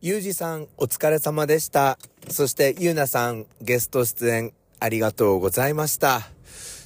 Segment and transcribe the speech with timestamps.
[0.00, 1.98] ゆうじさん、お疲れ様でした。
[2.28, 6.22] そして、ゆうなさん、ゲスト出演ありがとうございました。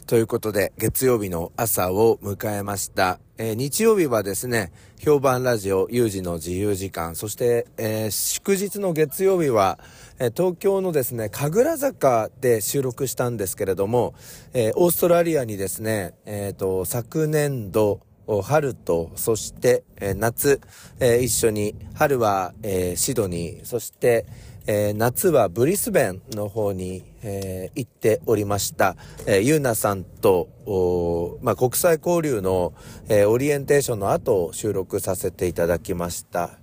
[0.07, 3.21] ということで、月曜日の朝を迎えました。
[3.37, 9.79] えー日曜日はですね、評判ラジオ、有事の自由時間、そして、えー祝日の月曜日は、
[10.19, 14.15] えー東京のですね、神楽坂で収録したんですけれども、
[14.55, 18.01] えオーストラリアにですね、えっ、と、昨年度、
[18.43, 20.61] 春と、そして、え夏、
[21.01, 24.27] え一緒に、春は、えシドニー、そして、
[24.67, 28.97] え夏はブリスベンの方に、え行っておりました。
[29.27, 32.73] えーゆうなさんと、おまあ、国際交流の、
[33.09, 36.59] えオリエンテーションの後、収録させていただきました。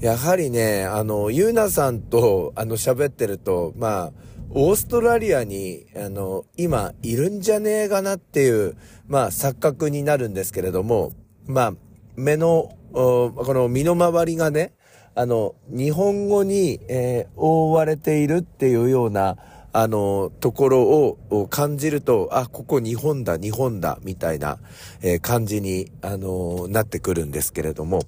[0.00, 4.12] やはりね、あの、ゆうなさんと、あの、喋ってると、まあ、
[4.50, 11.12] オーストラリアに、あの、今、いるんじゃねえかなっていう、まあ、錯覚になるんですけれども、
[11.46, 11.72] まあ、
[12.16, 14.72] 目の、この身の回りがね、
[15.14, 19.36] あの、日本語に、えー覆われているっていうような、
[19.72, 24.58] あの、ところを感じると、あ、ここ日本だ、日本だ、みたいな、
[25.02, 28.02] えー感じに、あのなってくるんですけれども、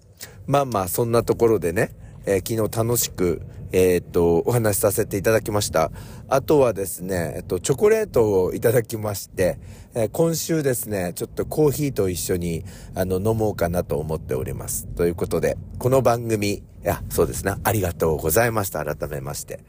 [0.47, 1.95] まあまあ、そんなところでね、
[2.29, 3.41] えー昨日楽しく、
[3.73, 5.91] えーっと、お話しさせていただきました。
[6.29, 9.59] あとはですね、えっと、チョコレートをいただきまして、
[9.95, 14.87] えー今週ですね、ちょっとコーヒーと一緒に、あの、飲もうかなと思っております。
[14.89, 18.85] ということで、この番組、いや、そうですね、ありがとうございました。
[18.85, 19.61] 改めまして。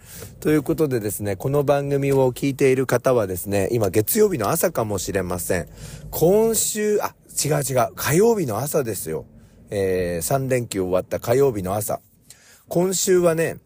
[0.41, 5.69] ということでですね、この番組を聞いている方はですね、今月曜日の朝かもしれません。
[6.11, 9.25] 今週、あ、違う違う、火曜日の朝ですよ。
[9.69, 12.02] えー、3連休終わった火曜日の朝。
[12.69, 13.57] 今週はね、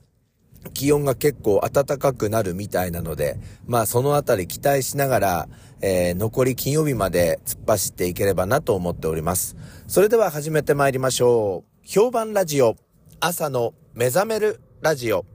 [0.74, 3.36] 気温が結構暖かくなるみたいなので、
[3.68, 5.48] まあそのあたり期待しながら、
[5.82, 9.58] えー残り金曜日まで突っ走っていければなと思っております。
[9.88, 11.86] それでは始めて参りましょう。
[11.86, 12.78] 評判ラジオ、
[13.20, 15.26] 朝の目覚めるラジオ。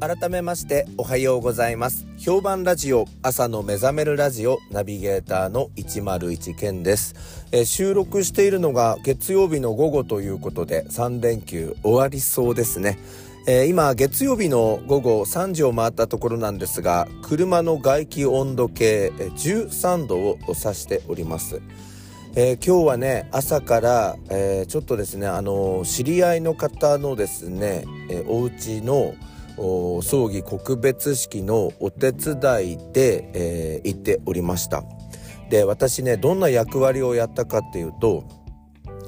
[0.00, 2.06] 改めましておはようございます。
[2.24, 7.14] 評判ラジオ朝の目覚めるラジオナビゲーターの101健です、
[7.54, 12.98] えー収録しているのが月曜日の午後ということで3連休終わりそうですね。
[13.46, 21.62] えー今月曜日の午後3時を回ったところなんですが車の外気温度計13度を指しております。
[22.34, 29.14] えー今日はね朝から、えーちょっとですねあのー知り合いの方のですね、えーお家の
[29.56, 32.34] お葬儀告別式のお手伝
[32.72, 34.82] いで、えー行っておりました
[35.54, 38.24] で私ねどんな役割をやったかっていうと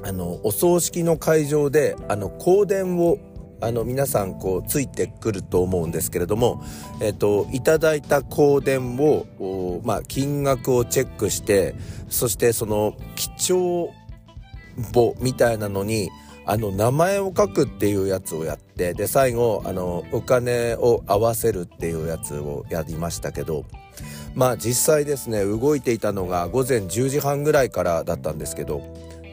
[0.01, 3.17] あのお葬式の会場であの香典を
[3.59, 6.63] あの皆さんこうついてくると思うんですけれども、
[7.01, 11.75] えっといただいた香典をまあ金額をチェックして
[12.07, 13.89] そしてその貴重
[14.93, 16.07] 簿みたいなのに
[16.49, 23.65] あの名前を書くっていうやつをやってで最後あのお金を合わせるっていうやつをやりましたけど
[24.33, 28.81] まあ実際ですね動いていたのが午前10時半ぐらいからだったんですけど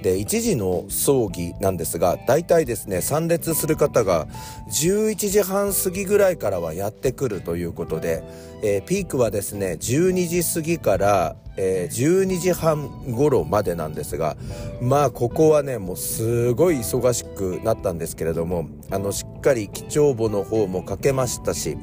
[0.04, 4.26] で1時の葬儀なんですが大体ですね参列する方が
[4.68, 8.22] 11時半過ぎぐらいからはやってくるということで、
[8.62, 14.36] えーピークはですね12時過ぎから、えー12時半頃までなんですが
[14.82, 21.78] まあここはねもうすごい忙しくなったんですけれどもあのしっかり記帳簿の方もかけましたし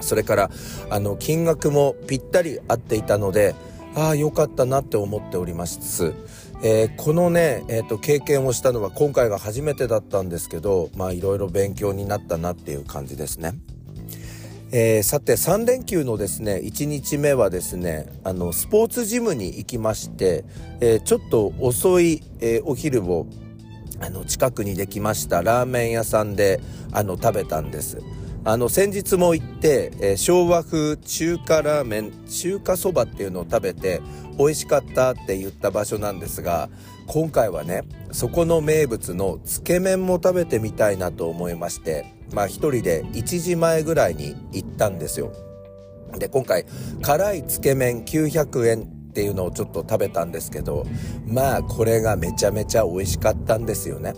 [0.00, 0.50] それから
[0.88, 3.56] あの金額もぴったり合っていたので
[3.96, 6.14] ああ良かったなって思っております、
[6.62, 13.54] えーこのね、えーと経験をしたのは今回が初めてだったんですけどまあいろいろ勉強になったなっていう感じですね。
[14.72, 20.44] えーさて3連休のですね1日目はですねあのスポーツジムに行きまして、
[20.80, 23.26] えーちょっと遅い、えーお昼を
[24.02, 26.60] あの近くにできましたラーメン屋さんで
[26.92, 28.02] あの食べたんです
[28.42, 34.00] あの先日も行って、えー昭和風中華ラーメン中華そばっていうのを食べて
[34.38, 36.70] 美味しかったって言った場所なんですが
[37.06, 37.82] 今回はね
[38.12, 45.32] そこの名物のつけ麺も食べてみたいなと思いましてまあ一人で1時前ぐらいに行ったんですよ。
[46.16, 46.66] で今回
[47.02, 50.86] 辛いつけ麺900円っていうのをちょっと食べたんですけど
[51.26, 54.14] まあこれがめちゃめちゃ美味しかったんですよね。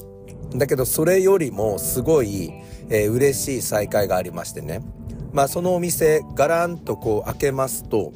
[0.57, 2.53] だけどそれよりもすごい、
[2.89, 4.83] えー嬉しい再会がありましてね。
[5.33, 8.13] まあそのお店ガランとこう開けますと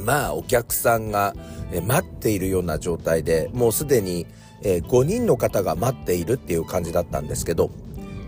[0.00, 1.34] まあお客さんが
[1.70, 4.26] え待っているような状態でもうすでに
[4.62, 7.70] え5人の方が待っているっていう感じだったんですけど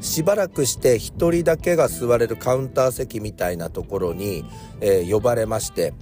[0.01, 4.45] しばらくして1人だけが座れるカウンター席みたいなところに、
[4.81, 5.95] えー呼ばれまして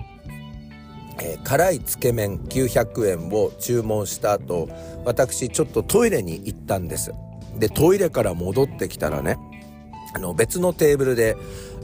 [1.20, 4.68] えー、辛いつけ麺900円を注文した後
[5.04, 7.12] 私ちょっとトイレに行ったんです。
[7.58, 9.38] でトイレから戻ってきたらね
[10.14, 11.36] あの別のテーブルで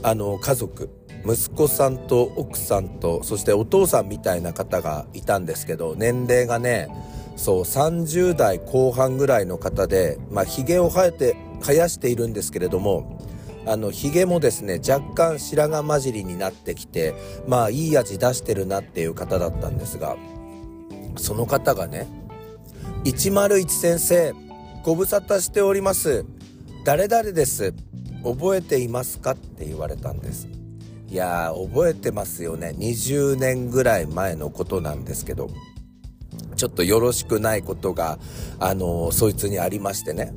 [0.03, 0.89] あの家族
[1.25, 6.89] 息子さんと奥さんとそしてお父さんみたいな方がいたんですけど年齢がね
[7.35, 13.20] そう30代後半ぐらいの方でまあ髭を生えて生やしているんですけれども
[13.65, 17.13] あの髭もですね若干白髪混じりになってきて
[17.47, 20.17] まあいい味出してるなっていう方だったんですが
[21.15, 22.07] その方がね
[23.03, 24.33] 101先生
[24.83, 26.25] ご無沙汰しております。
[26.83, 27.73] 誰々です。
[28.23, 30.47] 覚えていますかって言われたんです。
[31.07, 32.73] いやー覚えてますよね。
[32.77, 35.49] 20年ぐらい前のことなんですけど
[36.55, 38.17] ちょっとよろしくないことが
[38.59, 40.33] あのそいつにありましてね。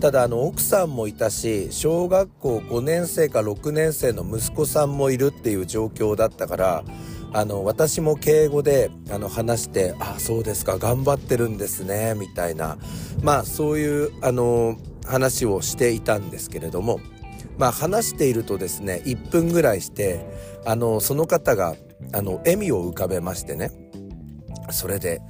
[0.00, 6.84] ただあの奥さんもいたし小学校5年生か6年生の息子さんもいるっていう状況だったから
[7.34, 12.78] あの私も敬語であの話して「あそうですか頑張ってるんですね」みたいな
[13.22, 16.98] まあそういうあの話をしていたんですけれども
[17.58, 20.24] まあ話しているとですね1分ぐらいして
[20.64, 21.76] あのその方が
[22.12, 23.70] あの笑みを浮かべましてね
[24.70, 25.20] それで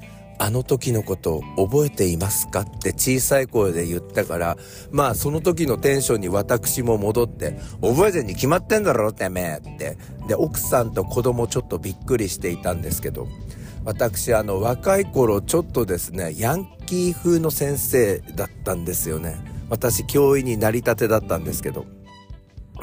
[0.42, 2.62] あの時のこと覚えていますか？
[2.62, 4.56] って小さい声で言ったから、
[4.90, 9.98] まあその時のテンションに私も戻って、覚えてに決まってんだろてめえって。
[10.28, 13.28] で、奥さんと子供ちょっとびっくりしていたんですけど、
[13.84, 19.36] 私あの若い頃ちょっとですね、ヤンキー風の先生だったんですよね。
[19.68, 21.84] 私教員になりたてだったんですけど。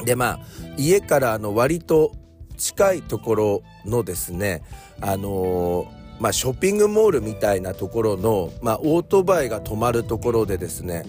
[0.04, 0.40] でまあ、
[0.76, 2.12] 家からあの割と
[2.56, 4.62] 近いところのですね、
[5.00, 11.04] あのーまあ、ショッピングモールみたいなところの、まあ、オートバイが止まるところでですね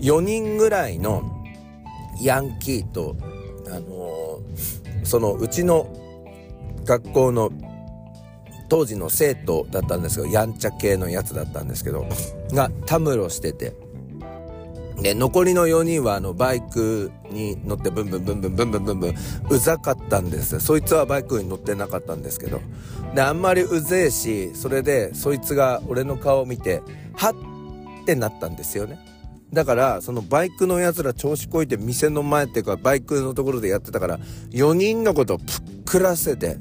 [0.00, 1.22] 4人ぐらいの
[2.20, 3.16] ヤンキーと、
[3.68, 5.86] あのー、そのうちの
[6.84, 7.50] 学校の
[8.68, 12.06] 当時の生徒だったんですけどやんちゃ系のやつだったんですけど
[12.52, 13.74] がたむろしてて。
[15.02, 19.14] で、残りの4人はあのバイクに乗ってブンブンブンブンブンブンブンブン
[19.48, 20.58] うざかったんです。
[20.60, 22.60] そいつはバイクに乗ってなかったんですけど。
[23.14, 26.82] で、あんまりうぜえし、それでそいつが俺の顔を見て、
[27.14, 28.98] はってなったんですよね。
[29.52, 34.18] だから、そのバイクの奴ら調子こいて店の前っていうかバイクのところでやってたから、
[34.50, 35.46] 4人のことをぷっ
[35.84, 36.58] くらせて、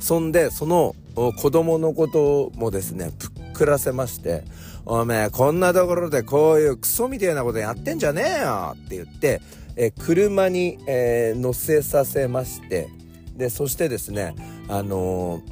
[0.00, 4.44] そんで、その子供のこともですね、ぷっくらせまして、
[4.84, 8.74] おめえこんなところでこういうクソみたいなことやってんじゃねえよ。
[8.74, 9.40] って言って、
[9.76, 12.88] え車に、えー、乗せさせまして
[13.36, 14.34] でそしてですね
[14.68, 15.42] あのー、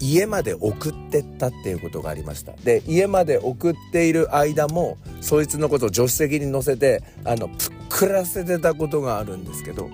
[0.00, 2.52] 家まで送ってったっていうことがありました。
[2.52, 7.58] で家まで送っている間もそいつのことを助手席に乗せてあのぷっ
[7.88, 9.88] くらせてたことがあるんですけど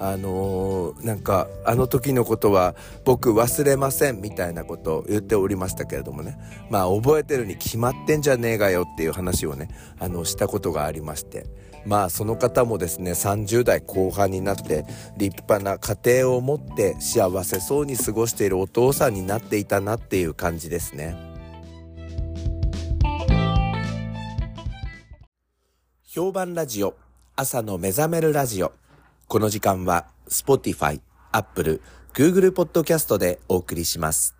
[0.00, 2.74] あのー、なんかあの時のことは
[3.04, 6.38] 僕忘れませんみたいなことを言っておりましたけれどもね。
[6.70, 9.68] まあ覚えてるに決まってんじゃねえがよっていう話をね
[9.98, 11.46] あのしたことがありまして。
[11.86, 14.84] まあその方もですね30代後半になって
[15.16, 21.16] 立派な家庭を持って幸せそうに過ごしているお父さんになっていたなっていう感じですね。
[26.04, 26.96] 評判ラジオ
[27.36, 28.72] 朝の目覚めるラジオ。
[29.30, 31.00] この時間は Spotify、
[31.30, 31.80] Apple、
[32.14, 34.34] Google Podcast でお送りします。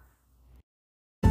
[1.23, 1.29] 今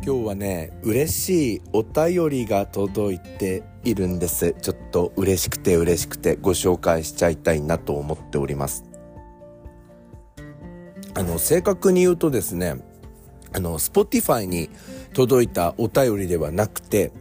[0.00, 4.54] 日はね、嬉しいお便りが届いているんです。
[4.62, 8.82] ちょっと嬉しくて嬉しくてご紹介しちゃいたいなと思っております。
[11.12, 12.76] あの、正確に言うとですね、
[13.52, 14.70] あの、Spotify に
[15.12, 17.12] 届いたお便りではなくて、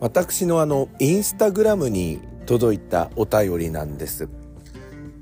[0.00, 4.30] 私のあの、インスタグラムに届いたお便りなんです。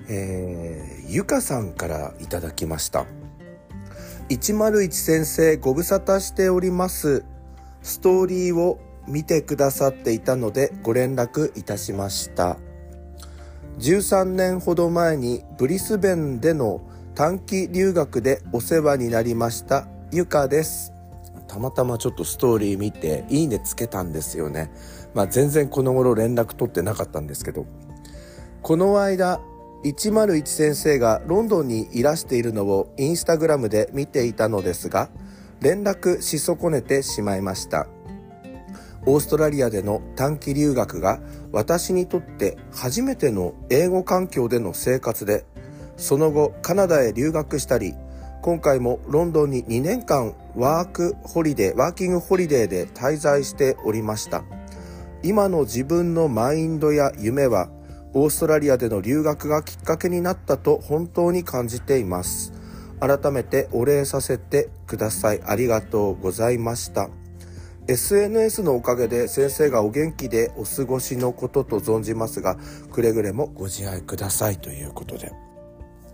[0.09, 3.05] えー、ゆかさんからいただきました。
[4.29, 7.25] 101先生ご無沙汰しております。
[7.83, 12.57] ストーリーを見てくださっていたのでご連絡いたしました。
[13.81, 16.81] 13年ほど前にブリスベンでの
[17.15, 20.98] 短期留学でお世話になりましたゆかです。
[21.49, 24.71] たまたまちょっとストーリー見て、いいねつけたんですよね。
[25.15, 27.67] まあ全然この頃連絡取ってなかったんですけど。
[28.63, 29.41] この間、
[29.85, 35.09] 101先生がロンドンにいらしているのをインスタグラムで見ていたのですが、
[35.61, 37.89] 連絡し損ねてしまいました。
[39.07, 41.21] オーストラリアでの短期留学が
[41.53, 45.47] 私にとって初めての英語環境での生活で、
[45.97, 47.95] その後カナダへ留学したり、
[48.43, 54.43] 今回もロンドンに2年間ワークホリデー、ワーキングホリデーで滞在しておりました。
[55.23, 57.71] 今の自分のマインドや夢は
[58.13, 62.53] オーストラリアでの留学がきっかけになったと本当に感じています。
[62.99, 65.41] 改めてお礼させてください。
[65.47, 67.09] ありがとうございました。
[67.87, 72.59] SNS のおかげで先生がお元気でお過ごしのことと存じますが、
[72.91, 75.31] くれぐれもご自愛くださいということで。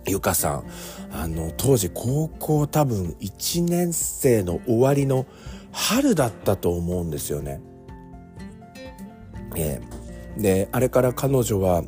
[0.07, 0.65] ゆかさん、
[1.13, 5.27] あの、当時高校多分1年生の終わりの
[5.73, 7.61] 春だったと思うんですよね。
[9.57, 11.85] えー、で、あれから彼女は、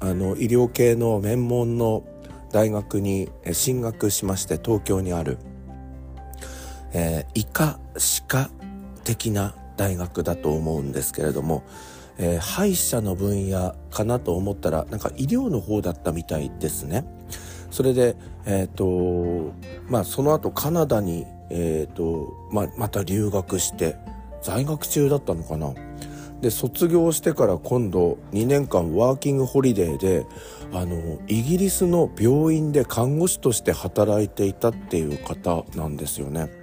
[0.00, 2.04] あの、医療系の名門の
[2.52, 5.38] 大学に進学しまして、東京にある、
[6.92, 8.50] えー、医科歯科
[9.04, 11.64] 的な大学だと思うんですけれども、
[12.18, 17.04] えー、歯医者の分野かなと思ったら、なんか医療の方だったみたいですね。
[17.70, 19.52] それで、えっ、ー、と、
[19.88, 23.96] まあ、その後カナダに、えっ、ー、と、まあ、また留学して、
[24.42, 25.74] 在学中だったのかな。
[26.40, 30.24] で、卒業してから今度2年間ワーキングホリデーで、
[30.72, 36.58] あの、イギリスの病院で看護師として働いていたっていう方なんですよね。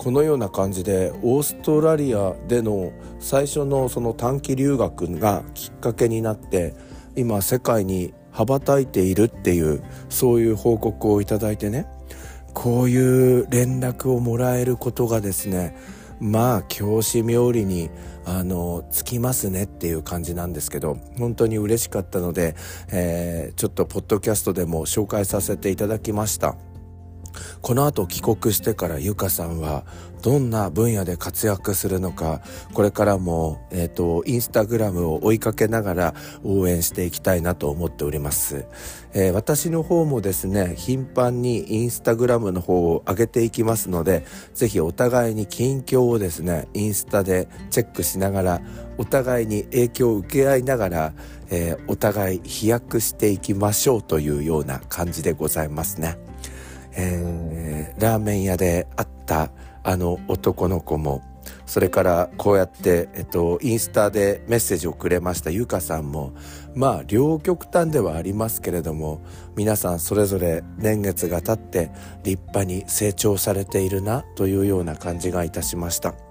[0.00, 6.74] このような感じでオーストラリアでの最初のその短期留学がきっかけになって
[7.16, 11.86] 今世界に羽ばたいているっていうそういう報告をいただいてね
[12.54, 15.76] こういう連絡をもらえることがですね
[16.20, 17.90] まあ教師冥利に
[18.24, 22.54] あのつきますねっていう感じなんですけど本当に嬉しかったので、
[22.92, 26.56] えー、ちょっとポッドキャストでも紹介させていただきました。
[27.62, 29.84] この後帰国してからゆかさんは
[30.22, 32.42] どんな分野で活躍するのか、
[32.74, 38.66] これからも、えっ、ー、と、インスタグラムを追いかけながら応援していきたいなと思っております。
[39.12, 48.60] えー、私の方もですね、頻繁にインスタグラムの方を上げていきますので、ぜひお互いに近況をですね、インスタでチェックしながら、
[48.98, 51.12] お互いに影響を受け合いながら、
[51.50, 56.29] えー、お互い飛躍していきましょうというような感じでございますね。
[56.94, 59.50] えー、ラーメン屋で会った
[59.82, 61.22] あの男の子も、
[61.66, 66.32] それからこうやって、えっと、インスタでメッセージをくれましたゆかさんも、
[66.74, 69.20] まあ、両極端ではありますけれども、
[69.56, 71.90] 皆さんそれぞれ年月が経って
[72.24, 76.29] 立派に成長されているなというような感じがいたしました。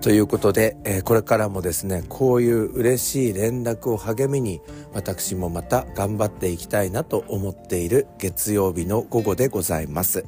[0.00, 4.60] ということで、えー、これからもですね、こういう嬉しい連絡を励みに、
[4.92, 10.24] 私もまた頑張っていきたいなと思っている月曜日の午後でございます。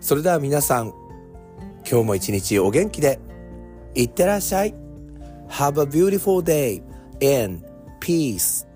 [0.00, 0.92] それでは皆さん、
[1.88, 3.18] 今日も一日お元気で、
[3.94, 4.74] いってらっしゃい。
[5.48, 6.82] Have a beautiful day
[7.42, 7.64] and
[8.00, 8.66] peace.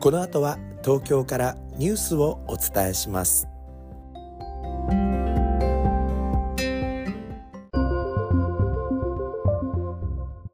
[0.00, 3.55] この後は東京からニュースをお伝えします。